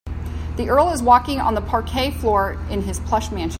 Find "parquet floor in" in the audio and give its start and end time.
1.61-2.81